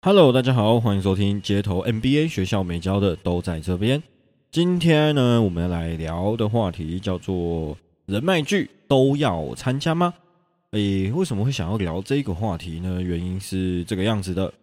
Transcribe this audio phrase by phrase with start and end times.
[0.00, 4.00] Hello，大家好，欢迎收听街头 NBA 学校没教的都在这边。
[4.48, 10.14] 今天呢，我们来聊的话题叫做人脉剧都要参加吗？
[10.70, 13.02] 诶，为什么会想要聊这个话题呢？
[13.02, 14.54] 原因是这个样子的，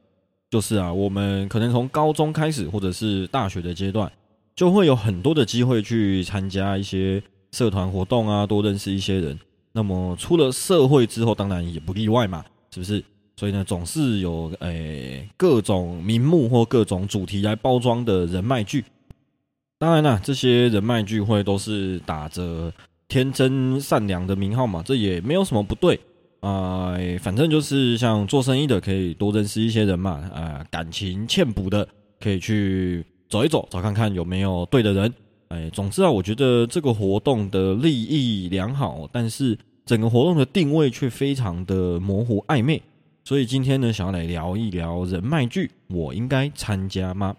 [0.50, 4.10] 就是啊，我们可能从高中开始，或者是大学的阶段，
[4.56, 7.22] 就会有很多的机会去参加一些
[7.52, 9.38] 社团活动啊，多认识一些人。
[9.74, 13.04] 那么出了社会之后，当然也不例外嘛，是不是？
[13.38, 18.84] 所以呢，总是有诶各种名目或各种主题来包装的人脉剧。
[19.78, 22.72] 当然啦，这些人脉聚会都是打着
[23.10, 26.00] 天真善良的名号嘛，这也没有什么不对
[26.40, 26.96] 啊。
[27.20, 31.86] 反正就是像做生意的可以多认识一些人嘛，啊，感情欠补的
[32.22, 35.14] 可以去走一走，找看看有没有对的人。
[35.50, 42.82] 哎，总之啊，我觉得这个活动的利益良好，但是整个活动的定位却非常的模糊暧昧。
[43.28, 47.36] 所以今天呢，想要来聊一聊人脉剧，我应该参加吗？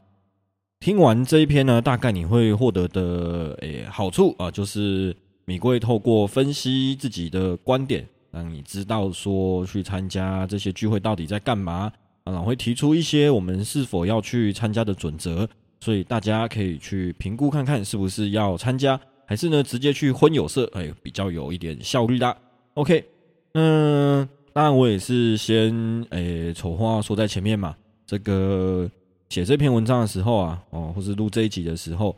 [0.80, 11.92] 听完这一篇呢，大概你会获得的诶好处啊，就是米贵透过分析自己的观点，让你知道说去参加这些聚会到底在干嘛，
[12.24, 15.48] 啊，会提出一些我们是否要去参加的准则，
[15.78, 22.36] 所以大家可以去评估看看是不是要参加，还是呢直接去婚友社，哎，比较有一点效率的。
[22.74, 23.04] OK，
[23.52, 24.28] 嗯。
[24.56, 27.76] 当然，我也是先诶，丑话说在前面嘛。
[28.06, 28.90] 这个
[29.28, 32.16] 写这篇文章的时候啊，哦，或是录这一集的时候，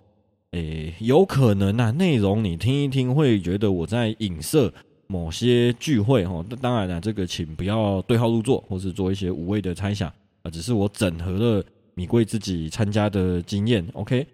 [0.53, 4.72] 诶，有可能啊，内容你听一听会觉得我在影射
[5.08, 6.47] 某些聚会哦。
[6.48, 10.08] 那当然了，这个请不要对号入座，或是做一些无谓的猜想
[10.45, 10.50] 啊。
[10.52, 11.64] 只是我整合了
[11.95, 13.84] 米贵自己参加的经验。
[13.95, 14.25] OK，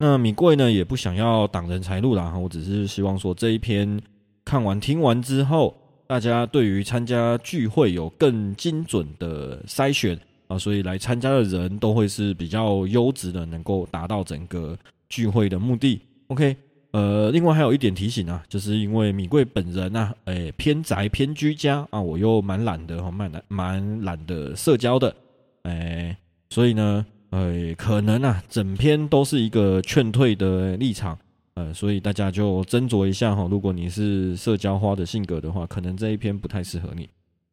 [0.00, 4.02] 那米贵呢也不想要挡人财路啦，我只是希望说这一篇
[4.44, 5.76] 看完听完之后。
[6.06, 14.76] 大家对于参加聚会有更精准的筛选啊，所以来参加的人都会是比较优质的，能够达到整个
[15.08, 16.00] 聚会的目的。
[16.26, 16.56] OK，
[16.90, 25.14] 呃，另外还有一点提醒啊，就是因为米贵本人啊，诶偏宅偏居家啊，我又蛮懒的哈，蛮懒蛮懒的社交的，
[25.62, 26.14] 诶，
[26.50, 31.18] 所以呢，诶，可能啊，整篇都是一个劝退的立场。
[31.54, 33.46] 呃，所以大家就斟酌一下哈。
[33.48, 37.08] 如果你是社交花的性格的话，可能这一篇不太适合你。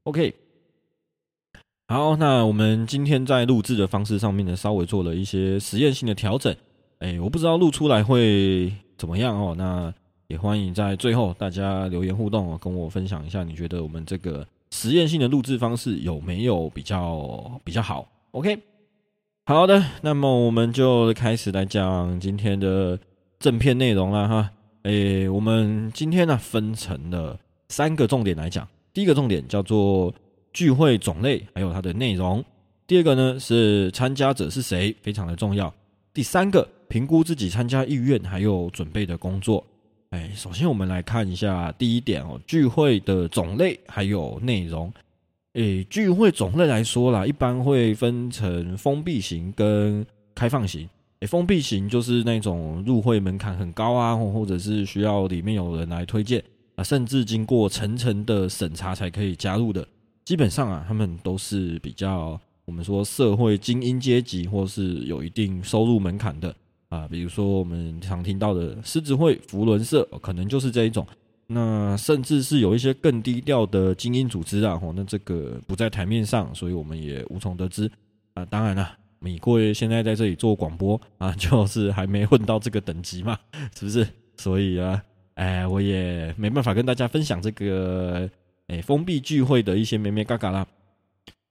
[0.05, 0.33] OK，
[1.87, 6.55] 好，那我们今天在录制的方式上面呢，稍微做了一些实验性的调整。
[6.97, 9.53] 哎，我不知道录出来会怎么样哦。
[9.55, 9.93] 那
[10.25, 18.57] 也欢迎在最后大家留言互动哦，跟我分享一下，你觉得我们这个实验性的录制方式有没有比较比较好？OK，
[19.45, 22.97] 好的，那么我们就开始来讲今天的。
[23.41, 24.51] 正片内容了哈，
[24.83, 27.37] 诶，我们今天呢分成了
[27.69, 28.67] 三个重点来讲。
[28.93, 30.13] 第一个重点叫做
[30.53, 32.45] 聚会种类还有它的内容。
[32.85, 35.73] 第二个呢是参加者是谁，非常的重要。
[36.13, 39.65] 第三个评估自己参加意愿还有准备的工作。
[40.11, 44.93] 哎，首先我们来看一下第一点哦，聚会的种类还有内容。
[45.53, 50.87] 诶，聚会种类来说啦，一般会分成封闭型跟开放型。
[51.27, 56.43] 封闭型就是那种入会门槛很高啊，或者是需要里面有人来推荐
[56.75, 59.87] 啊，甚至经过层层的审查才可以加入的。
[60.25, 66.55] 基本上啊，他们都是比较我们说社会精英阶级，或是有一定收入门槛的
[66.89, 67.07] 啊。
[67.07, 71.05] 比如说我们常听到的狮子会、福伦社，可能就是这一种。
[71.47, 77.91] 那甚至是有一些更低调的精英组织啊，吼，那这个不在台面上，所以我们也无从得知
[78.33, 78.45] 啊。
[78.45, 78.97] 当然了。
[79.23, 83.37] 米贵现在在这里做广播 啊，就是还没混到这个等级嘛，
[83.77, 84.07] 是不是？
[84.35, 84.99] 所以啊，
[85.35, 88.27] 哎，我也没办法跟大家分享这个
[88.65, 90.65] 哎封闭聚会的一些咩咩嘎嘎啦。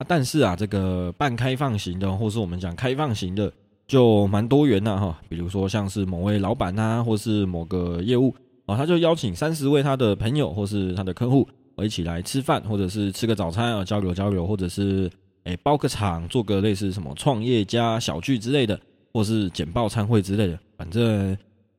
[0.09, 3.53] 但是啊，这个半开放型的，或是我们讲开放型的，
[3.87, 5.17] 就蛮多元的哈。
[5.29, 8.35] 比如说像是某位老板呐，或是某个业务
[8.67, 15.09] 啊，他就邀请三十位他的朋友或是他的客户一起来吃饭，或者是吃个早餐啊，交流交流，或者是。
[15.45, 18.79] 哎，包个场，做个类似什么创业家小聚之类的，
[19.13, 21.37] 或是简报参会之类的，反正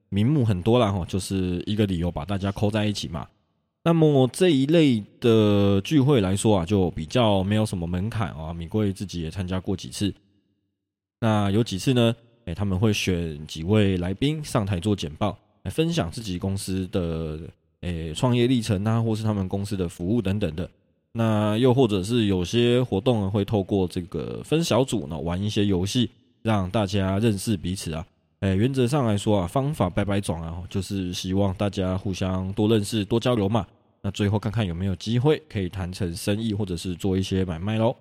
[0.10, 3.28] 名目很多啦哈，就是一个理由把大家扣在一起嘛。
[3.84, 8.54] 那么这一类的聚会来说啊，就比较没有什么门槛啊。
[8.54, 10.14] 米贵自己也参加过几次，
[11.20, 12.16] 那有几次呢？
[12.46, 17.40] 哎，他们会选几位来宾上台做简报，来分享自己公司的
[17.82, 20.70] 哎创业历程啊，或是他们公司的服务等等的。
[21.14, 26.10] 那又或者是有些活动会透过这个分小组呢，玩一些游戏，
[26.42, 28.06] 让大家认识彼此啊。
[28.40, 33.68] 哎，原则上来说啊，方法百百种啊，就是希望大家互相多认识、多交流嘛。
[34.02, 37.96] 那最后看看有没有机会可以谈成生意，或者是做一些买卖喽。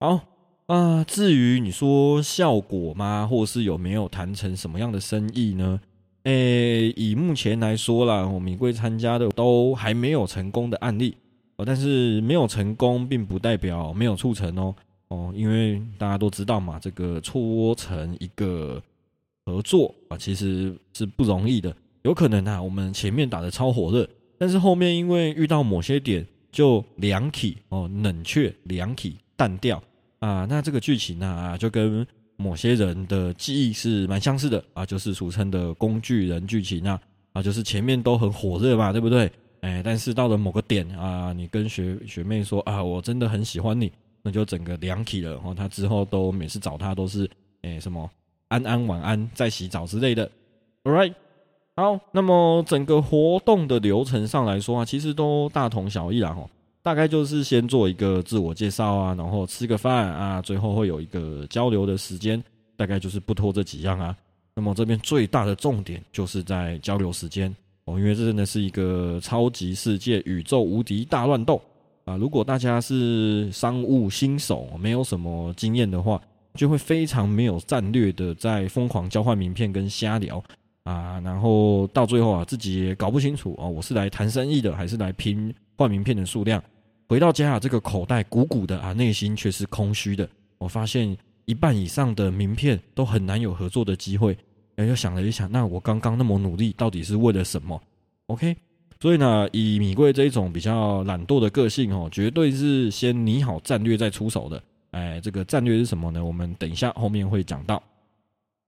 [0.00, 0.20] 好，
[0.66, 5.80] 啊，至于你说效果吗，或是有没有谈成什么样的生意呢？
[6.24, 11.16] 诶，以目前来说啦，我们贵参加的都还没有成功的案例
[11.58, 11.64] 哦。
[11.64, 14.74] 但是没有成功，并不代表没有促成哦。
[15.08, 18.82] 哦，因为大家都知道嘛，这个搓成一个
[19.46, 21.74] 合作啊，其实是不容易的。
[22.02, 29.82] 有可能啊，我们前面打的超火热，但是后面因为遇到某些点就凉体哦，冷却凉体淡掉
[30.18, 30.46] 啊。
[30.48, 32.06] 那这个剧情呢，就跟
[32.36, 37.00] 某些人的记忆是蛮相似的啊，就是俗称的工具人剧情啊
[37.32, 39.30] 啊，就是前面都很火热嘛，对不对？
[39.60, 45.32] 哎，但是到了某个点啊，你跟学学妹说啊，我真的很喜欢你，那就整个凉体了。
[45.32, 47.28] 然后他之后都每次找他都是
[47.62, 48.08] 哎什么
[48.48, 50.30] 安安晚安在洗澡之类的。
[50.84, 51.12] All right，
[51.76, 56.48] 好，那么整个活动的流程上来说啊，其实都大同小异啦哈。
[56.80, 62.42] 大概就是先做一个自我介绍啊，然后吃个饭啊，最后会有一个交流的时间，
[62.76, 64.16] 大概就是不拖这几样啊。
[64.54, 67.54] 那么这边最大的重点就是在交流时间
[67.88, 71.58] 哦，因为这真的是一个超级世界宇宙无敌大乱斗
[72.04, 72.16] 啊！
[72.16, 76.20] 如果大家是商务新手，没有什么经验的话，
[76.52, 80.42] 就会非常没有战略的在疯狂交换名片跟瞎聊
[80.84, 86.62] 啊，然后到最后啊，自己也搞不清楚哦，我是来谈生意的还是来拼换名片的数量。
[87.08, 90.28] 回到家啊，这个口袋鼓鼓的啊，内心却是空虚的。
[90.58, 94.36] 我发现一半以上的名片都很难有合作的机会。
[94.78, 97.80] 哎，又想了一想，那我刚刚那么努力，到底是为了什么
[98.28, 98.56] ？OK，
[99.00, 104.62] 所以呢，以米贵这一种比较懒惰的个性哦，绝对是先拟好战略再出手的。
[104.92, 106.24] 哎，这个战略是什么呢？
[106.24, 107.82] 我们等一下后面会讲到。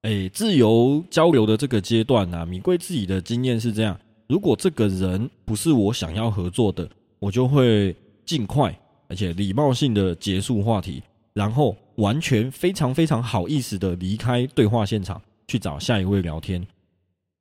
[0.02, 3.98] 哎，自由交流的这个阶段呢，米贵自己的经验是这样：
[4.28, 7.96] 如果这个人不是我想要合作的，我就会。
[8.26, 8.72] 尽快
[9.08, 11.02] 而且礼貌性的结束话题，
[11.32, 16.64] 然后完全非常非常好意思的离开对话现场，去找下一位聊天。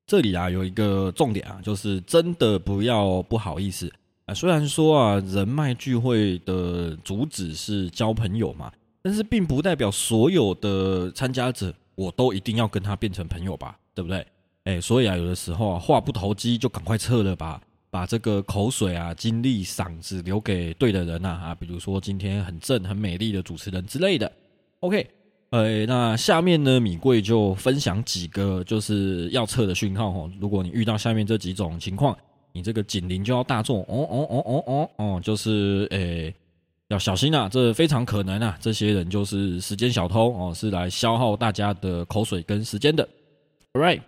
[0.08, 3.94] 这里啊有一个重点啊，就是真的不要不好意思
[4.26, 4.34] 啊。
[4.34, 8.72] 虽然说啊人脉聚会的主旨是交朋友嘛，
[9.04, 14.26] 但是并不代表所有的参加者我都一定要跟他变成朋友吧，对不对？
[14.64, 17.62] 哎，所以啊有的时候啊话不投机就赶快撤了吧。
[17.92, 24.32] 把这个口水啊、精力、嗓子留给对的人呐啊，比如说今天很正、很美丽的主持人之类的。
[24.82, 25.10] OK，
[25.52, 30.32] 呃，那下面呢，米贵就分享几个就是要测的讯号哦。
[30.40, 32.18] 如果你遇到下面这几种情况，
[32.52, 36.34] 你这个警铃就要大作哦哦哦哦哦哦，就是诶
[36.90, 43.08] 要小心啊，这非常可能啊，这些人就是时间小偷哦，是来消耗大家的口水跟时间的。
[43.74, 44.02] All right，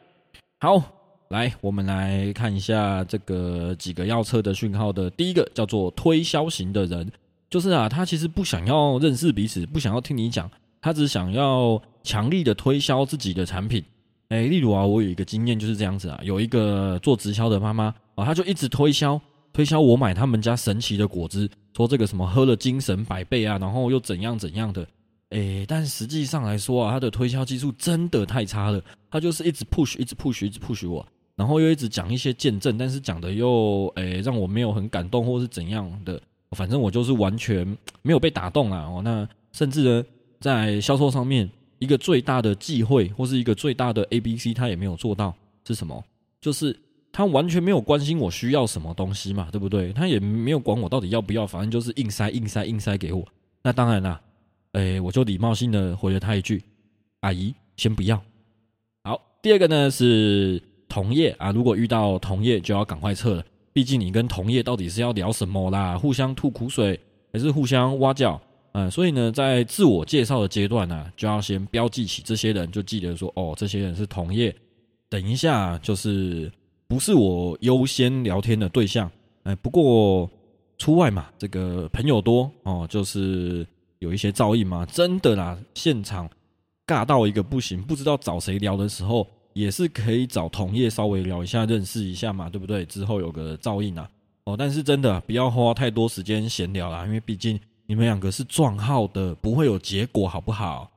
[0.59, 0.97] 好。
[1.29, 5.09] 来，我们来看一下这个几个要测的讯号的。
[5.11, 7.09] 第一个叫做推销型的人，
[7.49, 10.51] 就是啊，他其实不想要认识彼此，不想要听你讲，
[10.81, 13.83] 他只想要强力的推销自己的产品。
[14.29, 19.19] 哎，例如啊，我有一个经验就是这样子啊，有一个做直销的妈妈啊，她就一直推销
[19.53, 24.87] 推销我买他们家神奇的果汁，说这个什么喝了精神百倍啊，然后又怎样怎样的。
[25.31, 31.05] 哎，但实际上来说啊，他的推销技术真的太差了，他就是一直 push，一直 push，一直 push 我。
[31.35, 37.65] 然后又一直讲一些见证，但是讲的又诶让我没有很感动，或是怎样的，反正我就是完全
[38.01, 38.85] 没有被打动啊！
[38.89, 40.05] 哦，那甚至呢，
[40.41, 41.49] 在销售上面，
[41.79, 45.33] 一个最大的忌讳或是一个最大的 A B C，他也没有做到，
[45.65, 46.03] 是什么？
[46.41, 46.77] 就是
[47.13, 49.93] 他完全没有关心我需要什么东西嘛，对不对？
[49.93, 53.25] 他也没有管我到底要不要，反正就是硬塞、硬塞、硬塞给我。
[53.63, 54.19] 那当然啦，
[54.73, 56.61] 诶，我就礼貌性的回了他一句
[57.21, 58.21] ：“阿姨，先不要。”
[59.05, 60.61] 好，第二个呢是。
[60.91, 65.97] 同业啊，如果遇到同业就要赶快撤了，毕竟你跟同业到底是要聊什么啦？
[65.97, 66.99] 互相吐苦水
[67.31, 68.41] 还是互相挖角？
[68.73, 74.55] 嗯，所以呢，在自我介绍的阶段呢，就要先标记起这些人，就记得说哦，这些人是同业。
[75.09, 76.51] 等一下就是
[76.87, 79.11] 不是我优先聊天的对象。
[79.43, 80.29] 哎，不过
[80.77, 83.65] 出外嘛，这个朋友多哦，就是
[83.99, 86.29] 有一些噪音嘛，真的啦，现场
[86.87, 89.27] 尬到一个不行，不知道找谁聊的时候。
[89.53, 92.85] 也是可以找同业稍微聊一下，认识一下嘛，对不对？
[92.85, 94.09] 之后有个照应啊，
[94.45, 97.59] 哦，但是真的不要花太多时间闲聊啦，因为毕竟
[97.91, 100.89] 你们两个是撞号的，不会有结果，好不好？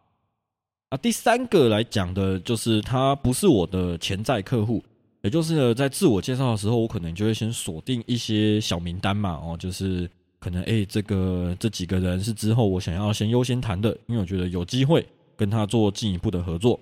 [0.91, 4.81] 啊，第三个来讲的就是他不是我的潜在客户，
[5.23, 10.09] 也就是在自我介绍的时候，我可能就会先锁定一些小名单嘛，哦，就是
[10.39, 15.05] 可能哎，这个这几个人是之后我想要先优先谈的，因为我觉得有机会
[15.37, 16.79] 跟他做进一步的合作。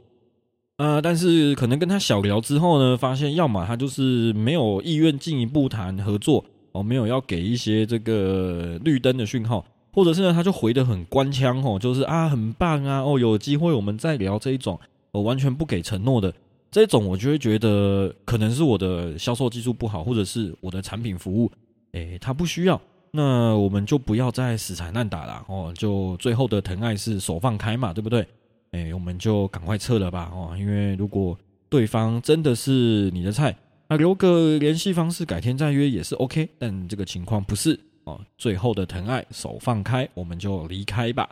[0.77, 14.79] 呃，但是可能跟他小聊之后呢，发现要么他就是没有意愿进一步谈合作哦，没有要给一些这个绿灯的讯号，或者是呢他就回的很官腔哦，就是啊很棒啊哦有机会我们再聊这一种，
[15.11, 16.33] 我完全不给承诺的
[16.71, 21.51] 这种，我就会觉得可能是我的销售技术不好，或者是我的产品服务，
[21.93, 22.81] 诶他不需要，
[23.11, 28.27] 那我们就不要再死缠烂打了哦，就最后的疼爱是手放开嘛，对不对？
[28.73, 33.55] 诶我们就赶快撤了吧哦，因为如果对方真的是你的菜。
[33.89, 36.49] 那留个联系方式，改天再约也是 OK。
[36.59, 41.29] 但这个情况不是哦，最后的疼爱手放开，我们就离开吧。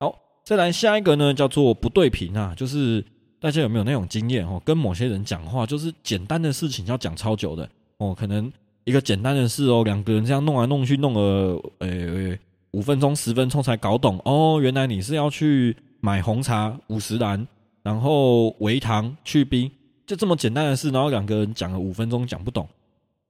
[0.00, 3.04] 好，再来下一个呢，叫做不对频啊，就是
[3.38, 4.60] 大家有没有那种经验哦？
[4.64, 8.50] 跟某些人讲话，就是简单的事情要讲超久的哦，可能
[8.84, 12.38] 一个简单的事哦，两个人这样弄来弄去，弄了呃
[12.72, 17.46] 五分钟、十分钟才搞懂哦，原来你是要去买红茶五十兰，
[17.82, 19.70] 然后微糖去冰。
[20.06, 22.68] 就这么简单的事，然后两个人讲了五分钟讲不懂，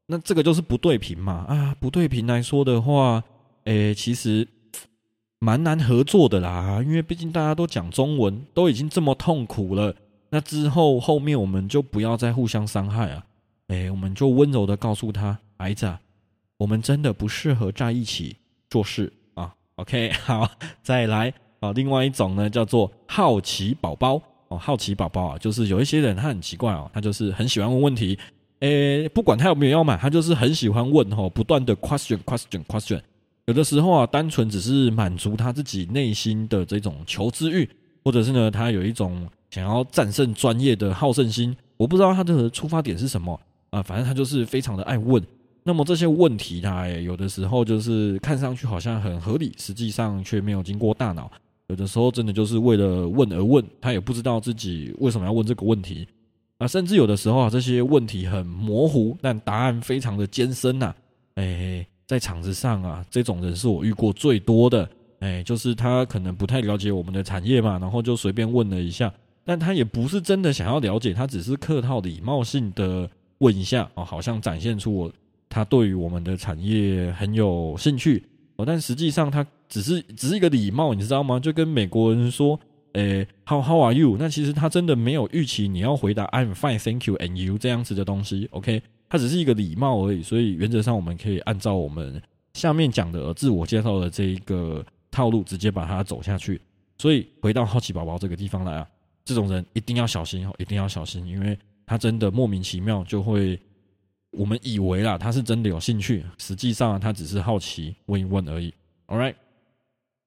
[0.07, 1.47] 那这个就是不对频嘛？
[1.49, 3.23] 啊，不对频来说的话，
[3.65, 4.47] 诶，其实
[5.39, 9.95] 蛮难合作的啦，因为毕竟大家都讲中文，都已经这么痛苦了，
[10.31, 13.25] 那之后后面我们就不要再互相伤害啊，
[13.69, 15.91] 诶，我们就温柔的告诉他，孩子，
[16.59, 18.37] 我们真的不适合在一起
[18.69, 19.55] 做事啊。
[19.77, 20.51] OK， 好，
[20.83, 24.59] 再来啊，另外一种呢叫做好奇宝宝哦。
[24.59, 28.19] 好奇宝宝啊，就是有一些人他很奇怪哦，他就是很喜欢问问题，
[28.65, 32.99] 诶，不管他有没有要买，他就是很喜欢问哈，不断的 question question question。
[33.45, 37.69] 有的时候啊，单纯只是满足他自己内心的这种求知欲，
[38.03, 41.55] 或者是呢，他有一种想要战胜专业的好胜心。
[41.77, 45.23] 我不知道他的出发点是什么啊，反正他就是非常的爱问。
[45.63, 51.31] 那么这些问题，他有的时候就是看上去好像很合理，实际上却没有经过大脑。
[51.69, 56.09] 有的时候真的就是为了问而问，他也不知道自己为什么要问这个问题
[56.65, 60.95] 啊，甚至有的时候啊，这些问题很模糊，但答案非常的艰深呐。
[61.35, 64.89] 哎，在场子上啊，这种人是我遇过最多的。
[65.21, 69.13] 哎，就是他可能不太了解我们的产业嘛，然后就随便问了一下，
[69.45, 75.13] 但他也不是真的想要了解，他只是客套礼貌性的问一下哦，好像展现出我
[75.51, 78.25] 他对于我们的产业很有兴趣
[78.57, 79.47] 哦，但实际上他。
[79.67, 81.41] 只是只是一个礼貌，你知道吗？
[81.41, 82.61] 就跟美国人说，
[82.95, 84.17] 诶，How How are you？
[84.19, 88.49] 那其实他真的没有预期你要回答 I'm fine, thank you, and you 这样子的东西。
[88.51, 90.23] OK，它只是一个礼貌而已。
[90.23, 92.21] 所以原则上我们可以按照我们
[92.55, 96.61] 下面讲的自我介绍的这一个套路，直接把它走下去。
[96.97, 98.89] 所以回到好奇宝宝这个地方来啊，
[99.25, 103.59] 这种人一定要小心哦，一定要小心，因为他真的莫名其妙就会，
[104.31, 108.73] 我们以为啦他是真的有兴趣，实际上他只是好奇问一问而已。
[109.09, 109.35] All right。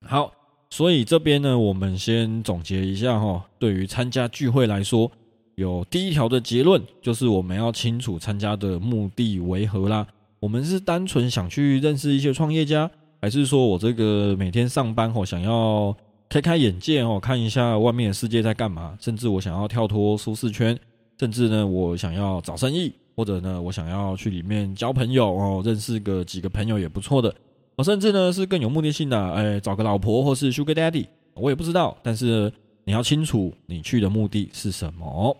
[0.05, 0.31] 好，
[0.69, 3.43] 所以这边呢，我们先总结一下哈。
[3.57, 5.09] 对于参加聚会来说，
[5.55, 10.05] 有第一条的结论，就是我们要清楚参加的目的为何啦。
[10.39, 12.89] 我们是单纯想去认识一些创业家，
[13.21, 15.95] 还是说我这个每天上班后想要
[16.29, 18.95] 开开眼界哦，看一下外面的世界在干嘛？
[19.01, 20.77] 甚至我想要跳脱舒适圈，
[21.17, 27.33] 甚至呢，我想要找生意，或者呢，我想要去里面交朋友哦，认识个几个朋友也不错的。
[27.77, 31.05] 我甚至呢是更有目的性的，哎，找个老婆或是 Sugar Daddy，
[31.35, 31.95] 我也不知道。
[32.01, 32.51] 但是
[32.83, 35.37] 你要清楚你去的目的是什么。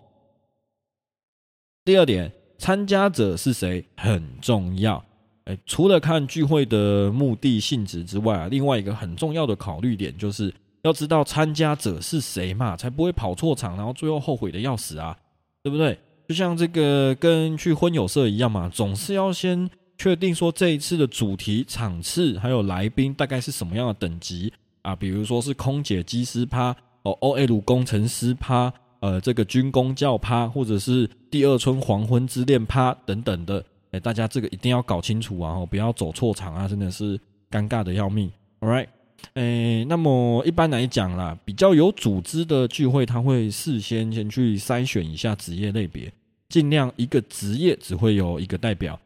[1.84, 5.04] 第二点，参加者是谁很重要。
[5.46, 15.18] 哎，除了看聚会的目的性质之外，另外一个很重要的考虑点就是要知道参加者是谁嘛，才不会跑错场，然后最后后悔的要死啊，
[15.64, 15.98] 对不对？
[16.28, 19.68] 就像这个跟去婚友社一样嘛，总是要先。
[19.98, 24.52] 确定说这一次的主题、场次还有来宾大概是什么样的等级
[24.82, 24.94] 啊？
[24.94, 33.62] 比如说是空姐、机师趴哦，OL 工程师趴，呃，这个军工教趴，或者是第二春黄昏之恋趴等等的。
[33.90, 37.18] 哎，大家这个一定要搞清楚啊，不要走错场啊，真的是
[37.50, 38.30] 尴尬的要命。
[38.60, 38.86] All right，
[39.34, 46.12] 哎，那么一般来讲啦，比较有组织的聚会，他会事先先去筛选一下职业类别，
[46.48, 48.96] 尽量一个职业只会有一个代表。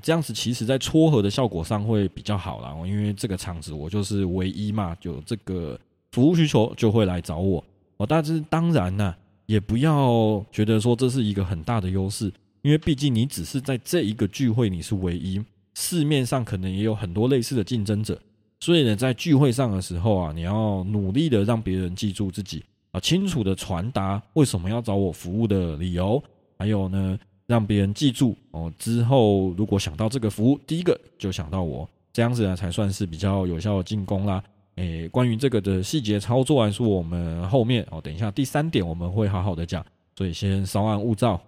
[0.00, 5.78] 这样子其实，在撮合的效果上会比较好啦，因为这个场子我就是唯一嘛，有这个
[6.12, 7.62] 服务需求就会来找我。
[7.96, 9.14] 哦，但是当然呢，
[9.46, 15.42] 也不要觉得说这是一个很大的优势，因为毕竟你只是在这一个聚会你是唯一，
[15.74, 18.20] 市面上可能也有很多类似的竞争者，
[18.60, 26.22] 所以呢，在聚会上的时候啊，你要努力的让别人记住自己啊，清楚的传达为什么要找我服务的理由，
[26.58, 27.18] 还有呢。
[27.46, 34.42] 让别人记住哦，之后如果想到这个服务，第一个就想到我，这样子呢才算是比较有效的进攻啦。
[34.76, 39.84] 诶，关于这个的细节操作来说，我们后面哦，等一下第三点我们会好好的讲，
[40.16, 41.40] 所以先稍安勿躁。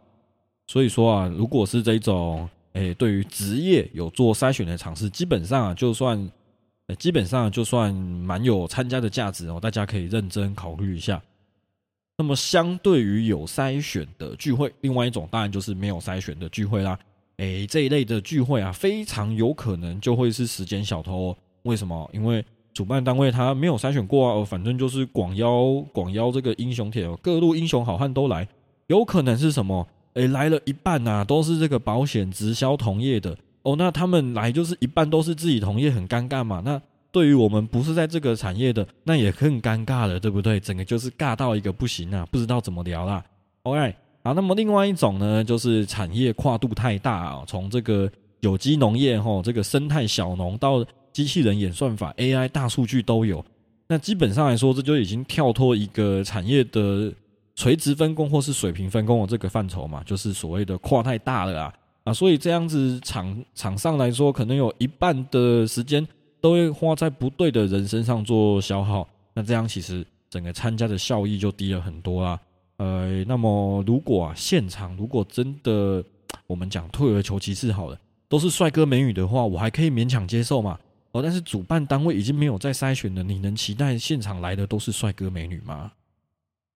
[0.66, 6.30] 所以说啊，如果是这种诶，对于职业有做筛选的尝试，基本上啊，就算，
[6.98, 11.20] 基本上就算蛮有参加的价值哦，大家可以认真考虑一下。
[12.20, 16.98] 那么，相对于有筛选的聚会，另外一种当然就是没有筛选的聚会啦。
[17.36, 21.28] 诶，这一类的聚会啊，非常有可能就会是时间小偷。
[21.28, 22.10] 哦为什么？
[22.12, 28.48] 因为主办单位他没有筛选过啊，反正就是广邀广邀这个英雄帖哦，各路英雄好汉都来，
[28.88, 29.86] 有可能是什么？
[30.14, 36.62] 诶，来了一半呐，都是这个保险直销同业的哦，那他们来就是一半都是自己同业，很尴尬嘛。
[36.64, 40.60] 那对于我们不是在这个产业的，那也更尴尬了，对不对？
[40.60, 43.24] 整个就是尬到一个不行啊，不知道怎么聊啦。
[43.62, 48.10] OK，好，那么另外一种呢，就是产业跨度太大啊，从这个
[48.40, 53.42] 有机农业吼，这个生态小农到机器人演算法、AI、大数据都有。
[53.88, 57.10] 那基本上来说，这就已经跳脱一个产业的
[57.54, 61.74] 垂直分工或是水平分工的这个范畴嘛，就是所谓的跨太大了啊
[62.04, 66.06] 啊，所以这样子场场上来说，可能有一半的时间。
[66.40, 72.38] 都会花在不对的人身上做消耗，那这样其实整个参加的效益就低了很多啦。
[72.76, 76.02] 呃，那么如果啊现场如果真的
[76.46, 80.78] 我们讲退而求其次好了，都是帅哥美女的话，我还可以勉强接受嘛。
[81.10, 85.90] 哦，但是主办单位已经没有在筛选了，你能期待现场来的都是帅哥美女吗？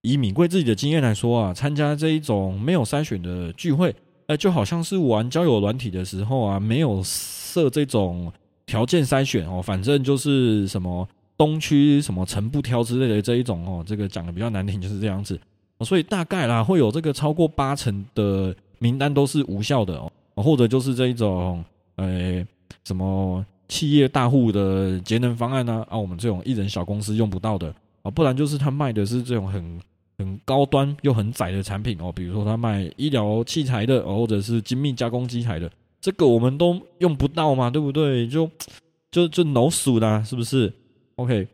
[0.01, 3.95] 以敏贵自己的经验来说啊，参加这一种没有筛选的聚会，
[4.27, 8.33] 呃，就好像是玩交友软体的时候啊，没有设这种。
[8.67, 15.39] 条件筛选哦，反正就是什么东区什么城不挑之类的这一种哦，这个讲的比较难听就是这样子，
[15.81, 20.11] 所以大概啦会有这个超过八成的名单都是无效的哦，
[20.43, 21.65] 或者就是这一种
[21.97, 22.47] 呃
[22.85, 29.81] 什么企业大户的节能方案呢啊，我们这种一人小公司用不到的啊，不然就是他卖的是这种很
[30.19, 35.69] 很高端又很窄的产品哦，比如说他卖医疗器材的，或者是精密加工机台的。
[36.03, 38.27] 这个我们都用不到嘛，对不对？
[38.27, 38.51] 就
[39.13, 40.73] 就就老鼠啦，是不是
[41.15, 41.47] ？OK，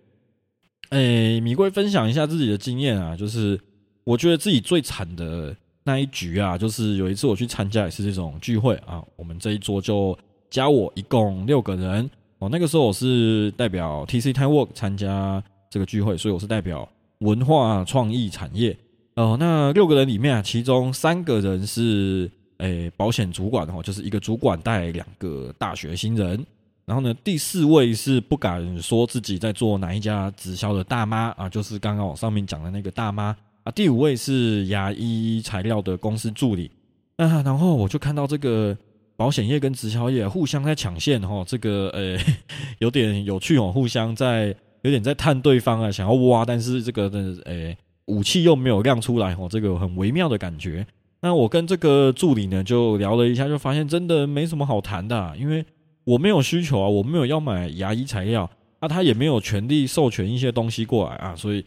[0.88, 3.61] 哎，米贵分享一下自己的经验啊，就是
[4.05, 12.08] 我觉得自己最惨的那一局啊，就是有一次我去参加也是这种聚会啊，我们这一桌就加我一共六个人
[12.39, 18.75] 哦，那个时候我是代表 TC Time Work 参加这个聚会，所以我是代表文化创意产业
[19.17, 19.37] 哦。
[19.39, 22.30] 那六个人里面啊，其中三个人是。
[22.58, 26.44] 诶，保险主管哦，就是一个主管带两个大学新人，
[26.84, 33.71] 然后呢，第四位是不敢说自己在做哪一家直销的大妈啊，就是刚刚我上面讲的那个大妈啊。
[33.73, 36.71] 第五位是牙医材料的公司助理
[37.16, 38.76] 啊，然后我就看到这个
[39.16, 42.18] 保险业跟直销业互相在抢线哈，这个呃
[42.80, 50.86] 有点有趣哦，互相在有点在探对方啊，想要挖，但是这个的诶武器又没有亮出来哦，这个很微妙的感觉。
[51.21, 55.65] 那我跟这个助理呢就聊了一下，就发现真的没什么好谈的，因为
[56.04, 58.49] 我没有需求啊，我没有要买牙医材料，
[58.81, 61.65] 那他也没有权利授权一些东西过来啊，所以，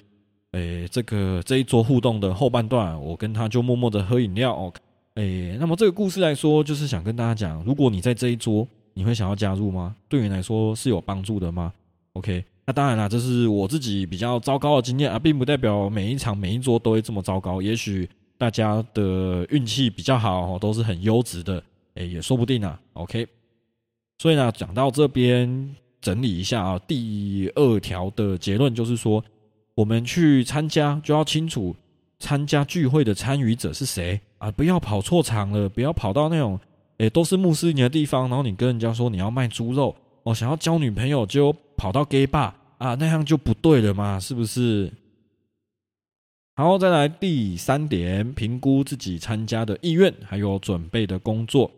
[0.53, 4.73] 诶，这个这一桌互动的后半段，我跟他就默默的喝饮料哦，
[5.15, 9.93] 诶，那么这个故事来说，就是想跟大家讲，如果你在这一桌，你会想要加入吗？
[10.07, 11.73] 对你来说是有帮助的吗
[12.13, 18.07] ？OK，那当然啦，这是我自己比较糟糕的经验啊，并不代表每一场每一桌都会这么糟糕，也许。
[18.41, 22.81] 大家的运气比较好哦，都是很优质的，诶，也说不定啊。
[22.93, 23.27] OK，
[24.17, 29.23] 所以呢，讲到这边整理一下啊，第二条的结论就是说，
[29.75, 31.75] 我们去参加就要清楚
[32.17, 36.59] 参加聚会的参与者是谁啊，不要跑错场了，不要跑到那种
[36.97, 44.91] 诶都是穆斯林的地方，然后你跟人家说你要卖猪肉，哦，想要交女朋友就跑到 gay bar 啊，那样就不对了嘛，是不是？
[46.61, 51.71] 然后再来第三点，评估自己参加的意愿，还有准备的工作。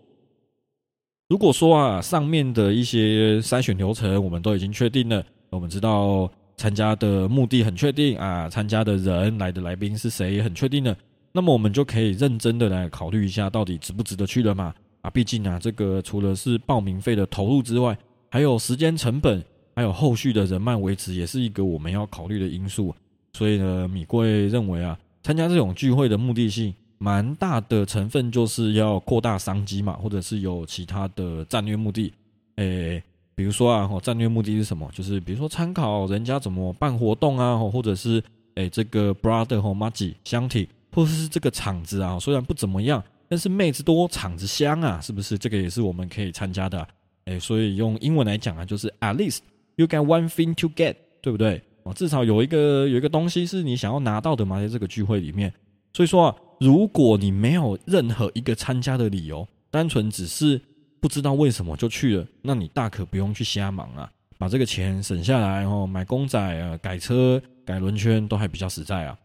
[1.30, 10.93] 如果说啊，上面的一些筛选流程我们都已经确定了，我们知道参加的目的很确定啊，参加的人来的来宾是谁也很确定了，
[11.32, 14.76] 那么我们就可以认真的来考虑一下，到底值不值得去了嘛？
[15.02, 17.98] 啊，毕竟啊，这个除了是报名费的投入之外，
[18.30, 19.41] 还有时间成本，
[19.78, 22.93] 还有后续的人脉维持，也是一个我们要考虑的因素。
[23.34, 32.13] 所以呢，米贵认为啊，参加这种聚会的目的性蛮大的成分，就是要扩大商机嘛，或者是有其他的战略目的。
[32.58, 33.02] 诶，
[33.36, 34.88] 比如说啊，战略目的是什么？
[34.93, 38.24] 就是比如说参考人家怎么办活动啊，或者是
[38.56, 45.38] 诶这个 brother 和 m a g i 相体，或者是这个场子啊，虽然不怎么样，但是妹子多，场子香啊，是不是？
[45.38, 46.88] 这个也是我们可以参加的。
[47.26, 49.39] 诶，所以用英文来讲啊，就是 at least
[49.78, 51.60] you get one thing to get，对不对？
[51.84, 55.54] 哦，至少有一个有一个东西是你想要拿到的嘛，在这个聚会里面。
[55.93, 60.60] 所以说啊，如果你没有任何一个参加的理由，单纯只是
[61.00, 69.17] 不知道为什么就去了，那你大可不用去瞎忙啊，把这个钱省下来，然哦，买公仔啊，改车、改轮圈都还比较实在啊。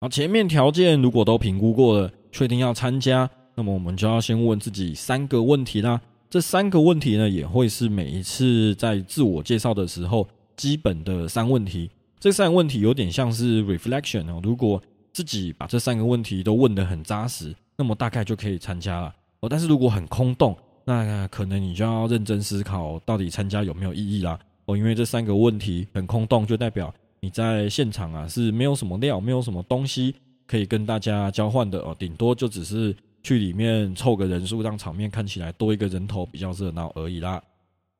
[0.00, 6.00] 好，前面条件如果都评估过了，确定要参加，那么我们就要先问自己三个问题啦。
[6.28, 11.90] 这三个问题呢，也会是每一次在自我介绍的时候基本的三问题。
[12.18, 14.40] 这三个问题有点像是 reflection 哦。
[14.42, 19.48] 如果自己把这三个问题都问得很扎实，那么大概就可以参加了哦。
[19.48, 24.76] 但是如果很空洞，那可能你就要认真思考，到底参加有没有意义啦哦。
[24.76, 26.92] 因为这三个问题很空洞，就代表。
[27.20, 30.14] 你在现场啊是没有什么料，没有什么东西
[30.46, 37.42] 可以跟大家交换的哦，顶多就只是去里面凑个人数，让场面看起来多一个人头比较热闹而已啦。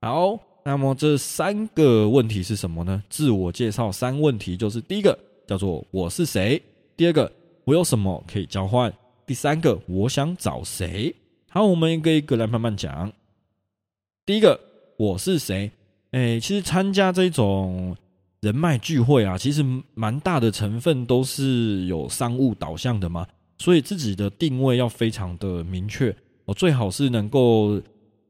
[0.02, 3.00] 好，那么这三个问题是什么呢？
[3.08, 6.60] 自我介绍三问题，就是第一个叫做我是谁，
[6.96, 7.30] 第二个
[7.62, 8.92] 我有什么可以交换，
[9.24, 11.14] 第三个我想找谁。
[11.50, 13.12] 好，我们一个一个来慢慢讲。
[14.24, 14.58] 第一个
[14.96, 15.70] 我是谁？
[16.10, 17.96] 哎，其实参加这种。
[18.40, 23.26] 人脉聚会啊，其实蛮大的成分都是有商务导向的嘛，
[23.58, 26.14] 所以自己的定位要非常的明确。
[26.44, 27.80] 我最好是能够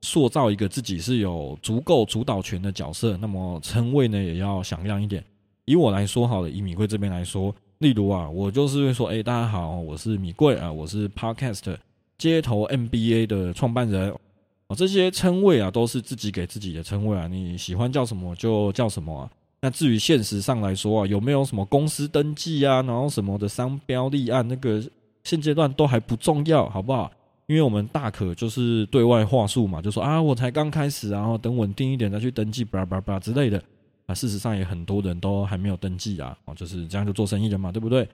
[0.03, 3.17] 塑造一个自己是有足够主导权的角色。
[3.17, 5.25] 那么称谓呢，也要响亮一点。
[5.65, 11.77] 以我来说，好了，以米贵这边来说，例如啊，我就是会说，哎，大家好，我是米贵啊，我是 Podcast
[12.19, 14.15] 街头 MBA 的创办人。
[14.69, 19.31] 哦，这些称谓啊，都是自己给自己的称谓啊，你喜欢叫什么就叫什么啊。
[19.61, 24.83] 那至于现实上来说啊，有没有什么公司登记啊，然后什么的商标立案，那个
[25.25, 27.11] 现阶段都还不重要，好不好？
[27.47, 33.63] 因为我们大可就是对外话术嘛，就说啊，我才刚开始，然后等稳定一点再去登记，巴拉巴拉之类的
[34.07, 34.15] 啊。
[34.15, 38.09] 事实上也很多人都还没有登记啊，哦，就是这样就做生意的嘛，对不对？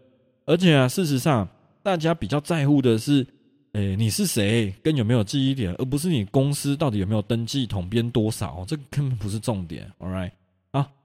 [0.45, 1.49] 而且啊，事实上
[1.83, 3.27] 大家比较在乎的是，
[3.73, 9.91] 诶，你是谁，跟有没有记忆点，而不是你公司到底有没有登记统编多少，这根本不是重点。
[9.99, 10.31] All right。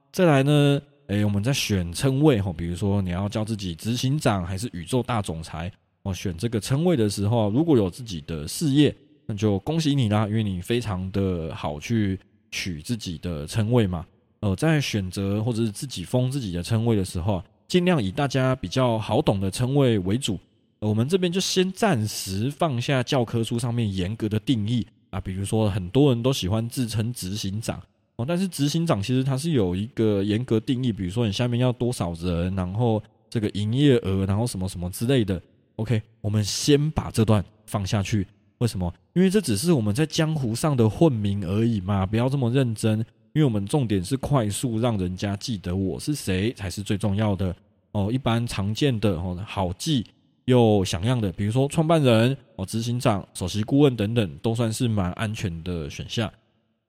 [0.09, 5.71] 再来呢，诶，我们在选称谓哈，比如说你要叫自己执行长还是宇宙大总裁
[6.07, 12.17] 哦，选这个称谓的时候，如果有自己的事业，那就恭喜你啦，因为你非常的好去
[12.49, 14.05] 取自己的称谓嘛。
[14.39, 20.39] 呃，在选择或者是自己封自己的称谓的时候，尽量以大家比较好懂的称谓为主。
[20.79, 27.81] 我们这边就先暂时放下教科书上面严格的定义啊，比如说很多人都喜欢自称执行长。
[28.15, 35.41] 哦，但是执行长其实他是有一个严格定义，比如说你下面要多少人，然后这个营业额，然后什么什么之类的。
[35.77, 38.27] OK，我们先把这段放下去。
[38.59, 38.93] 为什么？
[39.13, 43.03] 因为这只是我们在江湖上的混名而已嘛，不要这么认真。
[43.33, 47.55] 因为我们重点是快速让人家记得我是谁才是最重要的。
[47.91, 50.03] 哦，一般常见的哦，好记
[50.45, 56.31] 又响亮的，比如说创办人、哦执行长、首席顾问等等，都算是蛮安全的选项。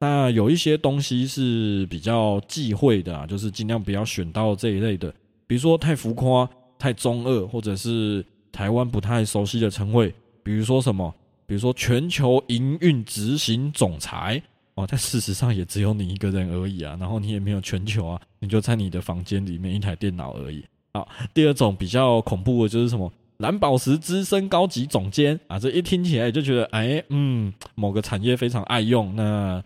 [0.01, 5.12] 那有一些东西是比较忌讳的啊，就是尽量不要选到这一类的，
[5.46, 6.48] 比如说太浮夸、
[6.79, 11.15] 太中二，或者是台湾不太熟悉的称谓，比如说什么，
[11.47, 14.43] 比如说全球营运执行总裁
[14.75, 20.65] 哦，但事实上也只有你一个人而已啊，然后你也没有全球啊，你就在你的房间里面一台电脑而已。
[20.95, 29.63] 好，第二种比较恐怖的就是什么蓝宝石资深高级总监啊，这一听起来就觉得哎，嗯，某个产业非常爱用那。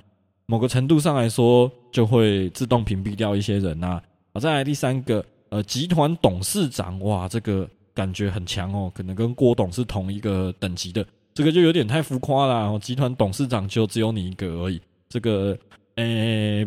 [0.47, 4.03] 某个程度上来说，就会自动屏蔽掉一些人呐。
[4.35, 12.71] 好，再来第三个，呃，集团董事长，哇，这个感觉很强哦，可能跟郭董是同一个等级的，这个就有点太浮夸了。
[12.71, 15.57] 哦，集团董事长就只有你一个而已，这个，
[15.97, 16.67] 诶，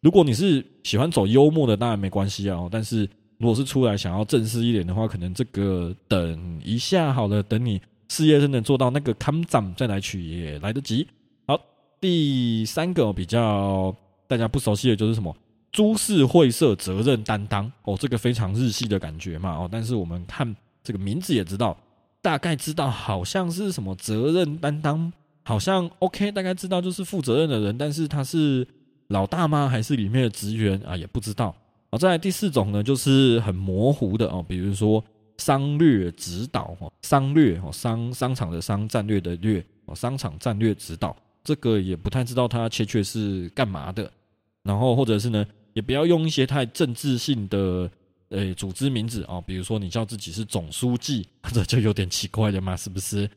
[0.00, 2.68] 如果你是喜欢走幽默的，当然没关系啊。
[2.70, 11.06] 但是如果是出来想要正式一点的话，可能这个等一下好了，等你事业真的做到那个康长再来取也来得及。
[11.46, 11.60] 好
[12.00, 13.94] 第三个比较
[14.26, 15.34] 大家不熟悉的就是什么
[15.70, 21.76] 株式会社责任担当哦，这个非常日系的感觉嘛哦，但是我们看这个名字也知道，
[22.22, 25.12] 大概知道好像是什么责任担当，
[25.44, 28.66] 好像 OK，大概知道就是负责任的人，但是他是
[29.08, 29.68] 老大吗？
[29.68, 30.96] 还是里面的职员啊？
[30.96, 31.54] 也不知道。
[31.90, 35.02] 哦，再来第四种呢，就是很模糊的哦，比如说
[35.38, 41.16] 商略指导哦，商略哦，商商场的商，战略的略哦，商场战略指导。
[41.44, 44.10] 这个也不太知道他确切是干嘛的，
[44.62, 45.46] 然后或者是呢，
[45.78, 47.88] 也不要用一些太政治性的
[48.30, 53.30] 诶组织名字啊，比如说你叫自己是总书记， 这就有点奇怪了嘛，是不是？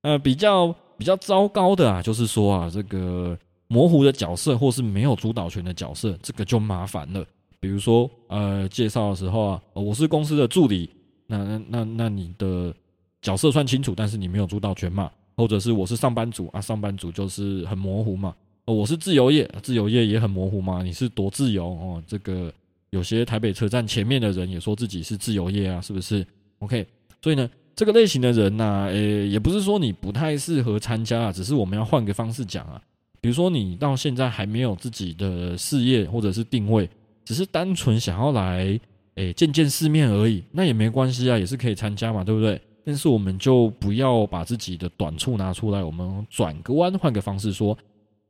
[0.00, 7.24] 呃，比较比较糟糕的啊，就是说啊，这个模糊的角色或是没有主导权的角色，这个就麻烦了。
[7.60, 10.90] 比如说呃，介绍的时候啊，我是公司的助理，
[11.28, 12.74] 那那那那你的
[13.20, 15.08] 角色算清楚，但是你没有主导权嘛？
[15.36, 18.34] 或者是我是上班族啊，上班族就是很模糊嘛。
[18.66, 22.02] 哦我是自由业，自由业也很模糊嘛，你是多自由哦？
[22.06, 22.52] 这个
[22.90, 26.24] 有些台北车站前面的人也说自己是自由业啊，是不是
[26.60, 26.86] ？OK，
[27.20, 32.80] 所以呢，这个类型的人呢，呃，也不是说你不太适合参加啊，只是我们要换个方式讲啊。
[33.20, 36.88] 比如说你到现在还没有自己的事业或者是定位，
[37.24, 38.78] 只是单纯想要来
[39.16, 42.60] 诶见见世面而已，那也没关系啊，也是可以参加嘛，对不对？
[42.84, 47.76] 但是我们就不要把自己的短处拿出来，我们转个弯，换个方式说，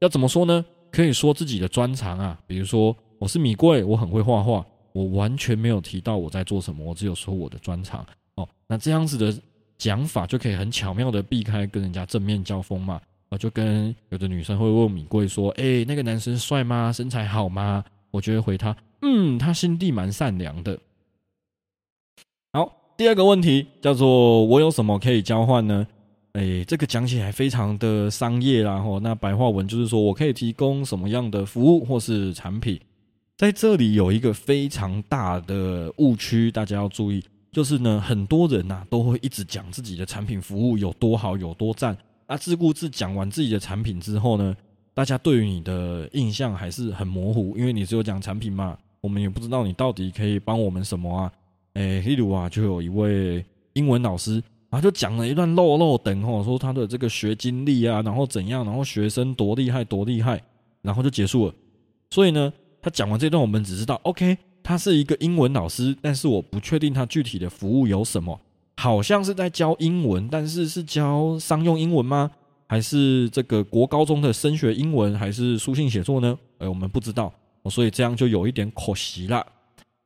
[0.03, 0.65] 要怎么说呢？
[0.91, 8.49] 可以说自己的专长啊，比如说我是米贵，我很会画画，我完全没有提到我在做什么，我只有说我的专长哦。
[8.67, 9.33] 那这样子的
[9.79, 13.01] 讲法就可以很巧妙的避开跟人家正面交锋嘛。
[13.29, 16.93] 我就跟有的女生会问米贵说：“哎，那个男生帅吗？
[16.93, 20.77] 身材好吗？”我就会回他：“嗯，他心地蛮善良的。”
[22.53, 25.87] 好，第二个问题叫做“我有什么可以交换呢？”
[26.33, 32.81] 哎，这个讲起来非常的商业啦，吼，那白话文就是说我可以提供什么样的服务或是产品。
[33.37, 41.97] 在这里有一个非常大的误区，大家要注意，就是呢，很多人呐都会一直讲自己的产品服务有多好，有多赞。
[42.27, 44.57] 那自顾自讲完自己的产品之后呢，
[44.95, 51.33] 大家对于你的印象还是很模糊，因为你只有讲产品嘛，我们也不知道你到底可以帮我们什么啊。
[51.75, 54.43] 诶，例如啊，就有一位英文老师
[54.73, 60.43] 啊，就讲了一段漏漏等哦，说他的这个学经历啊，然后怎样，然后学生多厉害多厉害，
[60.81, 61.55] 然后就结束了。
[62.09, 68.41] 所以呢，他讲完这段，我们只知道 OK，他是一个英文老师，但是我不确定他具体的服务有什么。
[68.79, 72.31] 好像是在教英文，但是是教商用英文吗？
[72.67, 76.39] 还是这个国高中的升学英文，还是书信写作呢？
[76.57, 77.31] 哎，我们不知道，
[77.69, 79.47] 所以这样就有一点可惜了。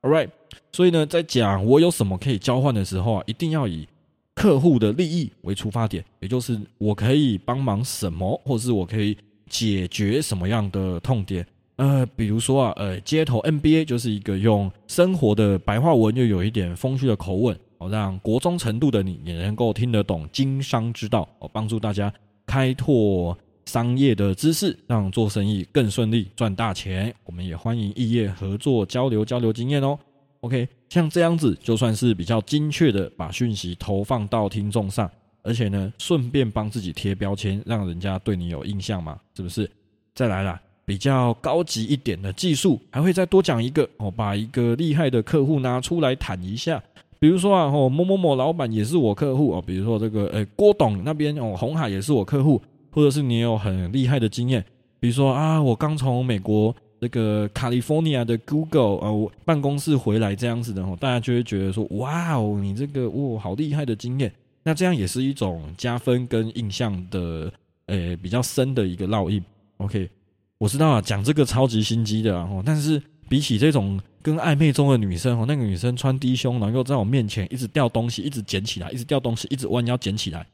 [0.03, 0.29] All right，
[0.73, 3.87] 所以呢，在讲我有什么可以交换的时候啊，一定要以
[4.37, 9.16] 客户的利益为出发点，也就是我可以帮忙什么，或是我可以
[9.49, 11.44] 解决什么样的痛点。
[11.77, 17.59] 呃，比如说啊，呃，街头 NBA 就是一个用生活的白话文又有一点风趣的口吻。
[17.79, 22.11] 哦，让国中程度的你也能够听得懂经商之道，哦，帮助大家
[22.46, 27.14] 开拓商业的知识，让做生意更顺利，赚大钱。
[27.25, 29.99] 我们也欢迎异业合作交流交流经验哦。
[30.47, 35.11] OK，像这样子就算是比较精确的把讯息投放到听众上，
[35.43, 39.69] 而且呢，顺便帮自己贴标签，让人家对你有印象嘛，是不是？
[40.15, 46.81] 再来啦，比较高级一点的技术，还会再多讲一个哦，把一个厉害的客户拿出来谈一下。
[47.19, 49.61] 比如说啊，哦，某某某老板也是我客户哦。
[49.67, 54.65] 比如说这个，诶，郭董那边哦，红海也是我客户，或者是你有很厉害的经验，
[55.01, 64.33] 比如说啊，我刚从美国这个 California 的 Google 呃办公室回来这样子的哦，大家就会觉得说，哇哦，你这个哇好厉害的经验，
[64.63, 67.53] 那这样也是一种加分跟印象的，
[67.87, 69.43] 诶，比较深的一个烙印。
[69.79, 70.11] OK，
[70.59, 74.01] 我知道啊，讲这个超级心机的哦，但是比起这种。
[74.23, 80.45] 跟暧昧中的女生哦，那个女生穿低胸，然后在我面前一直掉东西，一直捡起来，一直掉东西，一直弯腰捡起来。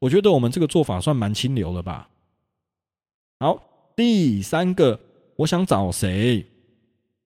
[0.00, 2.10] 我觉得我们这个做法算蛮清流了吧？
[3.40, 3.58] 好，
[3.96, 5.00] 第三个，
[5.42, 6.46] 我想找谁？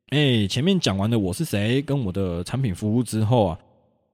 [0.09, 3.59] 哎，前面讲完了我是谁，跟我的产品服务之后啊，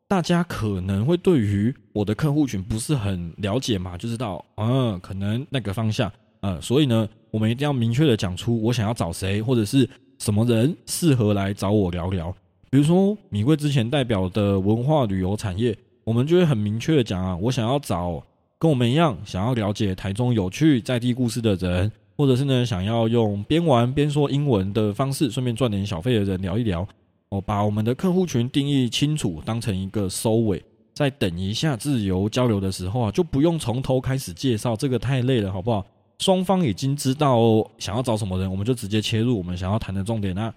[0.08, 6.10] 大家可能会对于我的客户群不是很了解嘛，就知道，嗯，可能那个方向，
[6.40, 9.88] 呃，所以呢，我们一定要明确的讲出我想要找谁，或者是。
[10.18, 12.32] 什么人适合来找我聊聊？
[12.70, 18.24] 比如说米贵之前代表的文化旅游产业，我们就会很明确的讲啊，我想要找
[18.56, 21.90] 跟我们一样想要了解台中有趣在地故事的人，
[22.22, 26.86] 或者是呢想要用边玩边说英文的方式顺便赚点小费的人聊一聊。
[27.30, 30.62] 哦，把我们的客户群定义清楚，当成一个收尾，
[30.94, 35.84] 在等一下自由交流的时候啊，就不用从头开始介绍，这个太累了，好不好？
[36.20, 40.54] 双方已经知道想要找什么人，我们就直接切入我们想要谈的重点啦。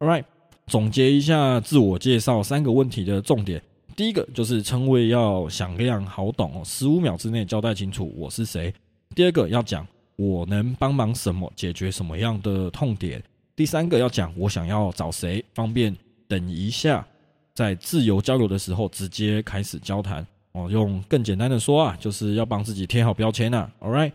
[0.00, 0.24] All right，
[0.66, 3.62] 总结一下自我介绍三个问题的重点。
[3.94, 8.74] 第一个就是称谓要响亮好懂哦，十五秒之内交代清楚我是谁。
[9.14, 13.22] 第二个要讲我能帮忙什么，解决什么样的痛点。
[13.54, 15.94] 第三个要讲我想要找谁，方便
[16.26, 17.06] 等一下
[17.54, 20.26] 在自由交流的时候直接开始交谈。
[20.52, 23.70] 哦，用更简单的说啊，就是要帮自己贴好标签呐。
[23.80, 24.12] All right。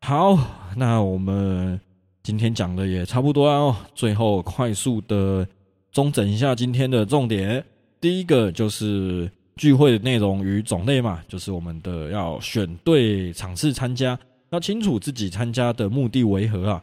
[0.00, 0.36] 好，
[0.76, 1.80] 那我们
[2.22, 3.76] 今天讲的也差不多哦。
[3.94, 5.46] 最后快速的
[5.92, 7.64] 中整一下今天的重点。
[8.00, 14.18] 第一个就是聚会的内容与种类嘛，就是我们的要选对场次参加，
[14.50, 16.82] 要清楚自己参加的目的为何啊。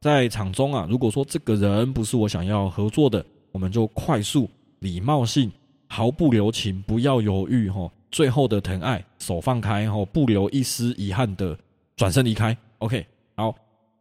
[0.00, 4.48] 在场中啊，如果说这个人不是我想要合作的，我们就快速、
[4.80, 5.50] 礼貌性、
[5.86, 7.90] 毫不留情，不要犹豫吼。
[8.10, 11.56] 最后的疼爱，手放开吼，不留一丝遗憾的。
[11.96, 13.54] 转身离开，OK，好。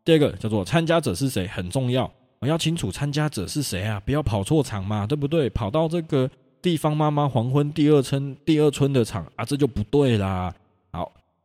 [0.04, 5.50] 第二个叫做参加者是谁很重要，要清楚参加者是谁啊，不要跑错场嘛，对不对？
[5.52, 6.28] 跑到这个
[6.62, 10.52] 地方妈妈黄昏第二村第二村的场啊，这就不对啦。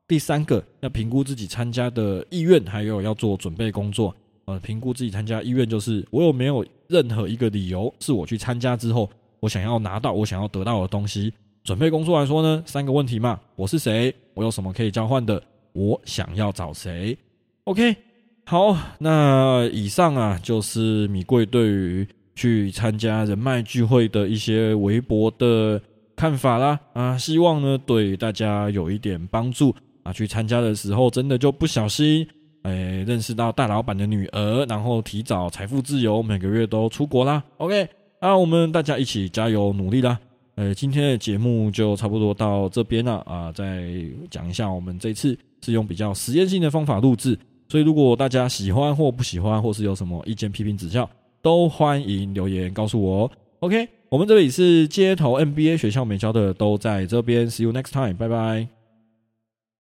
[0.08, 4.14] 第三个要评估自己参加的意愿，还有要做准备工作。
[4.44, 11.32] 呃，评估自己参加意愿就是我有没有任何一个理由是我去参加之后，我想要拿到我想要得到的东西。
[11.64, 14.14] 准备工作来说呢，三个问题嘛，我是谁？
[14.34, 15.42] 我有什么可以交换的？
[15.72, 17.18] 我想要找谁
[17.64, 17.96] ？OK，
[18.44, 25.82] 好，那以上啊就是米贵对于去参加人脉聚会的一些微博的
[26.14, 26.78] 看法啦。
[26.92, 29.74] 啊，希望呢对大家有一点帮助
[30.06, 30.12] 啊。
[30.12, 32.26] 去参加的时候，真的就不小心。
[32.62, 37.42] 哎，认识到大老板的女儿，然后提早财富自由，每个月都出国啦。
[37.58, 37.88] OK，
[38.20, 40.18] 那我们大家一起加油努力啦。
[40.56, 43.52] 呃，今天的节目就差不多到这边了啊。
[43.52, 43.88] 再
[44.30, 47.38] 讲一下，我们这次是用比较实验性的方法录制，
[47.68, 51.08] 所以如果大家喜欢或不喜欢，或是有什么意见、批评、指教，
[51.40, 53.30] 都欢迎留言告诉我。
[53.60, 57.48] OK，我们这里是街头 NBA 学校美教的，都在这边。
[57.48, 58.75] See you next time，拜拜。